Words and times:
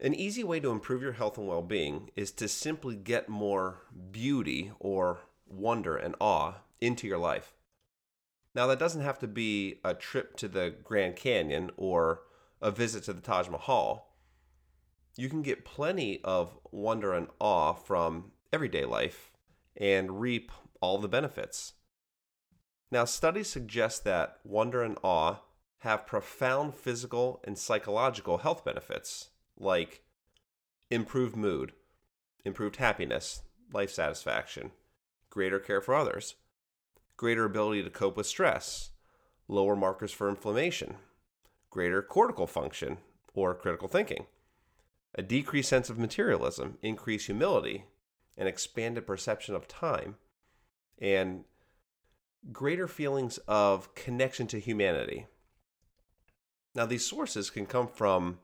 An 0.00 0.14
easy 0.14 0.42
way 0.42 0.58
to 0.60 0.70
improve 0.70 1.02
your 1.02 1.12
health 1.12 1.38
and 1.38 1.46
well 1.46 1.62
being 1.62 2.10
is 2.16 2.32
to 2.32 2.48
simply 2.48 2.96
get 2.96 3.28
more 3.28 3.82
beauty 4.10 4.72
or 4.80 5.20
wonder 5.46 5.96
and 5.96 6.14
awe 6.20 6.54
into 6.80 7.06
your 7.06 7.18
life. 7.18 7.54
Now, 8.54 8.66
that 8.66 8.78
doesn't 8.78 9.02
have 9.02 9.18
to 9.20 9.28
be 9.28 9.80
a 9.84 9.94
trip 9.94 10.36
to 10.36 10.48
the 10.48 10.74
Grand 10.82 11.16
Canyon 11.16 11.70
or 11.76 12.22
a 12.60 12.70
visit 12.70 13.04
to 13.04 13.12
the 13.12 13.20
Taj 13.20 13.48
Mahal. 13.48 14.08
You 15.16 15.28
can 15.28 15.42
get 15.42 15.64
plenty 15.64 16.20
of 16.24 16.58
wonder 16.70 17.12
and 17.12 17.28
awe 17.38 17.72
from 17.72 18.32
everyday 18.52 18.84
life 18.84 19.30
and 19.76 20.20
reap 20.20 20.52
all 20.80 20.98
the 20.98 21.08
benefits. 21.08 21.74
Now, 22.90 23.04
studies 23.04 23.48
suggest 23.48 24.04
that 24.04 24.38
wonder 24.44 24.82
and 24.82 24.98
awe 25.02 25.40
have 25.78 26.06
profound 26.06 26.74
physical 26.74 27.40
and 27.44 27.56
psychological 27.56 28.38
health 28.38 28.64
benefits 28.64 29.30
like 29.58 30.02
improved 30.90 31.36
mood, 31.36 31.72
improved 32.44 32.76
happiness, 32.76 33.42
life 33.72 33.90
satisfaction, 33.90 34.72
greater 35.30 35.58
care 35.58 35.80
for 35.80 35.94
others, 35.94 36.34
greater 37.16 37.44
ability 37.44 37.82
to 37.82 37.90
cope 37.90 38.16
with 38.16 38.26
stress, 38.26 38.90
lower 39.48 39.76
markers 39.76 40.12
for 40.12 40.28
inflammation, 40.28 40.96
greater 41.70 42.02
cortical 42.02 42.46
function 42.46 42.98
or 43.34 43.54
critical 43.54 43.88
thinking, 43.88 44.26
a 45.14 45.22
decreased 45.22 45.68
sense 45.68 45.88
of 45.88 45.98
materialism, 45.98 46.78
increased 46.82 47.26
humility, 47.26 47.84
an 48.36 48.46
expanded 48.46 49.06
perception 49.06 49.54
of 49.54 49.68
time, 49.68 50.16
and 50.98 51.44
greater 52.50 52.88
feelings 52.88 53.38
of 53.46 53.94
connection 53.94 54.46
to 54.46 54.58
humanity. 54.58 55.26
Now, 56.74 56.86
these 56.86 57.06
sources 57.06 57.50
can 57.50 57.66
come 57.66 57.86
from 57.86 58.38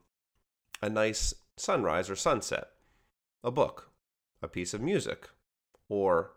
a 0.81 0.89
nice 0.89 1.33
sunrise 1.57 2.09
or 2.09 2.15
sunset, 2.15 2.67
a 3.43 3.51
book, 3.51 3.89
a 4.41 4.47
piece 4.47 4.73
of 4.73 4.81
music, 4.81 5.29
or 5.87 6.31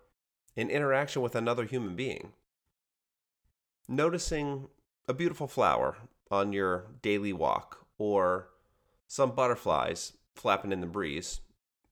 an 0.56 0.70
interaction 0.70 1.22
with 1.22 1.34
another 1.34 1.64
human 1.64 1.94
being. 1.94 2.32
Noticing 3.88 4.68
a 5.08 5.14
beautiful 5.14 5.46
flower 5.46 5.96
on 6.30 6.52
your 6.52 6.86
daily 7.02 7.32
walk 7.32 7.86
or 7.98 8.48
some 9.06 9.32
butterflies 9.32 10.14
flapping 10.34 10.72
in 10.72 10.80
the 10.80 10.86
breeze 10.86 11.40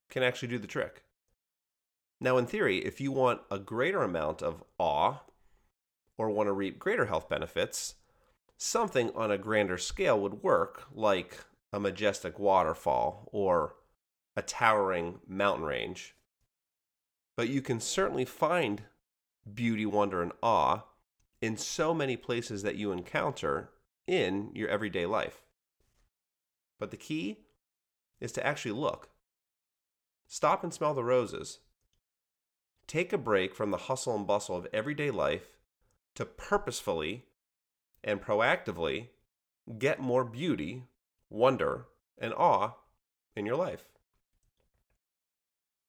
can 0.09 0.23
actually 0.23 0.49
do 0.49 0.59
the 0.59 0.67
trick. 0.67 1.05
Now, 2.21 2.37
in 2.37 2.47
theory, 2.47 2.79
if 2.79 3.01
you 3.01 3.13
want 3.13 3.41
a 3.51 3.59
greater 3.59 4.03
amount 4.03 4.43
of 4.43 4.63
awe 4.79 5.21
or 6.19 6.31
want 6.31 6.49
to 6.49 6.53
reap 6.53 6.79
greater 6.79 7.07
health 7.07 7.29
benefits, 7.29 7.95
something 8.57 9.11
on 9.15 9.31
a 9.31 9.39
grander 9.39 9.79
scale 9.79 10.21
would 10.21 10.43
work, 10.43 10.85
like 10.93 11.39
a 11.73 11.81
majestic 11.81 12.39
waterfall 12.39 13.29
or 13.33 13.77
a 14.37 14.43
towering 14.43 15.21
mountain 15.27 15.65
range. 15.65 16.15
But 17.37 17.49
you 17.49 17.63
can 17.63 17.81
certainly 17.81 18.25
find 18.25 18.83
beauty, 19.53 19.87
wonder, 19.87 20.23
and 20.23 20.33
awe 20.43 20.85
in 21.41 21.57
so 21.57 21.95
many 21.95 22.17
places 22.17 22.63
that 22.63 22.77
you 22.77 22.93
encounter 22.93 23.71
in 24.07 24.51
your 24.55 24.69
everyday 24.69 25.07
life. 25.07 25.43
But 26.79 26.91
the 26.91 26.97
key 26.97 27.39
is 28.21 28.33
to 28.33 28.47
actually 28.47 28.73
look. 28.73 29.11
Stop 30.27 30.63
and 30.63 30.73
smell 30.73 30.95
the 30.95 31.05
roses. 31.05 31.61
Take 32.87 33.13
a 33.13 33.19
break 33.19 33.55
from 33.55 33.71
the 33.71 33.77
hustle 33.77 34.17
and 34.17 34.27
bustle 34.27 34.57
of 34.57 34.67
everyday 34.73 35.11
life 35.11 35.57
to 36.15 36.25
purposefully 36.25 37.25
and 38.03 38.21
proactively 38.21 39.09
get 39.79 40.01
more 40.01 40.25
beauty 40.25 40.85
wonder, 41.31 41.87
and 42.19 42.35
awe 42.35 42.75
in 43.35 43.47
your 43.47 43.57
life. 43.57 43.85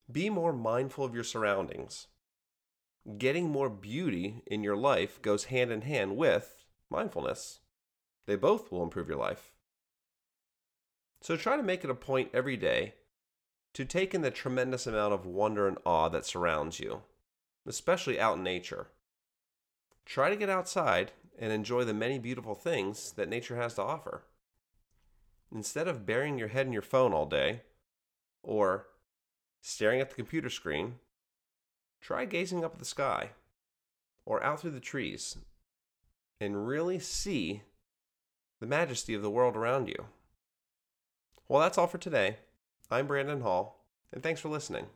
Be 0.09 0.29
more 0.29 0.53
mindful 0.53 1.03
of 1.03 1.16
your 1.16 1.24
surroundings. 1.24 2.07
Getting 3.18 3.50
more 3.50 3.69
beauty 3.69 4.44
in 4.46 4.63
your 4.63 4.78
life 4.78 5.22
goes 5.22 5.46
hand 5.46 5.72
in 5.72 5.81
hand 5.81 6.16
with 6.16 6.63
mindfulness. 6.90 7.59
They 8.28 8.35
both 8.35 8.72
will 8.72 8.84
improve 8.84 9.07
your 9.07 9.18
life. 9.18 9.52
So 11.22 11.35
try 11.35 11.58
to 11.58 11.63
make 11.63 11.84
it 11.84 11.90
a 11.90 11.96
point 11.96 12.29
every 12.34 12.58
day 12.58 12.96
to 13.73 13.85
take 13.85 14.13
in 14.13 14.22
the 14.22 14.31
tremendous 14.31 14.85
amount 14.85 15.13
of 15.13 15.25
wonder 15.25 15.68
and 15.68 15.78
awe 15.85 16.09
that 16.09 16.25
surrounds 16.25 16.79
you, 16.79 17.02
especially 17.66 18.19
out 18.19 18.38
in 18.38 18.44
nature. 18.44 18.88
Try 20.06 20.29
to 20.29 20.35
get 20.35 20.50
outside 20.50 21.12
and 21.40 21.52
enjoy 21.52 21.85
the 21.85 21.94
many 21.94 22.19
beautiful 22.19 22.53
things 22.53 23.13
that 23.13 23.29
nature 23.29 23.56
has 23.56 23.75
to 23.75 23.81
offer 23.81 24.23
instead 25.54 25.88
of 25.88 26.06
burying 26.06 26.38
your 26.38 26.48
head 26.50 26.66
in 26.66 26.74
your 26.74 26.82
phone 26.82 27.14
all 27.14 27.26
day 27.26 27.62
or 28.44 28.88
staring 29.62 30.02
at 30.02 30.10
the 30.10 30.16
computer 30.16 30.50
screen, 30.50 30.96
try 32.02 32.26
gazing 32.26 32.64
up 32.64 32.74
at 32.74 32.80
the 32.80 32.86
sky 32.86 33.32
or 34.26 34.44
out 34.44 34.60
through 34.60 34.72
the 34.72 34.80
trees 34.80 35.38
and 36.40 36.68
really 36.68 37.00
see 37.00 37.62
the 38.60 38.66
majesty 38.66 39.14
of 39.14 39.22
the 39.22 39.30
world 39.30 39.56
around 39.56 39.88
you. 39.88 40.06
Well, 41.48 41.62
that's 41.62 41.78
all 41.78 41.88
for 41.88 41.98
today. 41.98 42.38
I'm 42.90 43.08
Brandon 43.08 43.42
Hall, 43.42 43.86
and 44.12 44.24
thanks 44.24 44.42
for 44.42 44.50
listening. 44.50 44.88